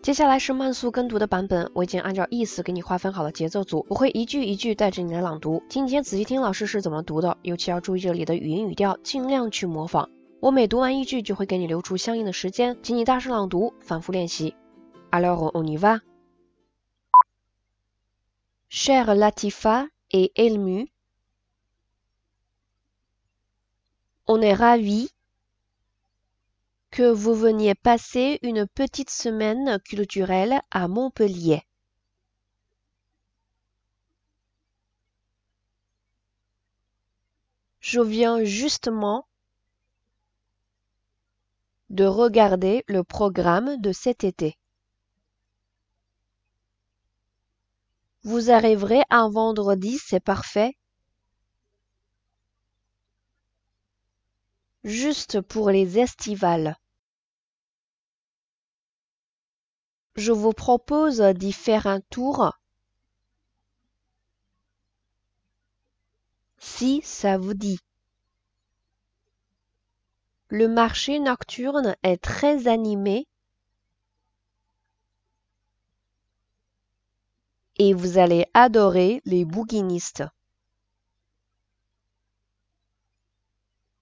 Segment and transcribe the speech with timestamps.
[0.00, 5.62] 接下来是慢速跟读的版本，我已经按照意思给你划分好了节奏组，我会一句一句带着你来朗读。
[5.68, 10.08] 请你先仔细听老师是怎么读的，尤其要注意这里的语音语调，尽量去模仿。
[10.40, 14.54] 我每读完一句就会给你留出相应的时间，请你大声朗读，反复练习。
[15.10, 16.00] Alors on y va.
[18.70, 20.88] Chère Latifa et Elmu,
[24.26, 25.08] on est ravis
[26.98, 31.62] que vous veniez passer une petite semaine culturelle à Montpellier.
[37.78, 39.28] Je viens justement
[41.88, 44.58] de regarder le programme de cet été.
[48.24, 50.76] Vous arriverez un vendredi, c'est parfait.
[54.82, 56.76] Juste pour les estivales.
[60.18, 62.58] Je vous propose d'y faire un tour
[66.58, 67.78] si ça vous dit.
[70.48, 73.28] Le marché nocturne est très animé
[77.76, 80.24] et vous allez adorer les bouquinistes.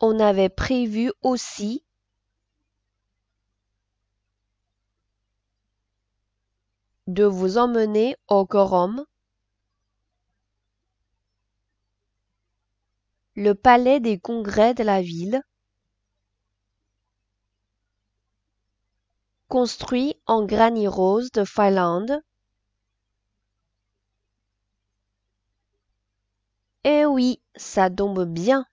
[0.00, 1.84] On avait prévu aussi
[7.10, 9.04] de vous emmener au Corum,
[13.34, 15.42] le palais des congrès de la ville,
[19.48, 22.22] construit en granit rose de Finlande.
[26.84, 28.64] Eh oui, ça tombe bien.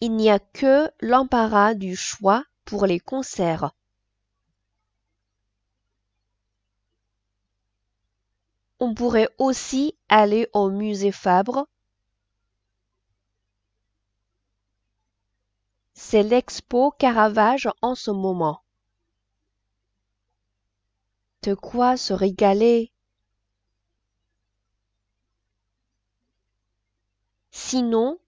[0.00, 3.70] Il n'y a que l'embarras du choix pour les concerts.
[8.78, 11.66] On pourrait aussi aller au musée Fabre.
[15.94, 18.62] C'est l'expo Caravage en ce moment.
[21.42, 22.92] De quoi se régaler?
[27.50, 28.18] Sinon,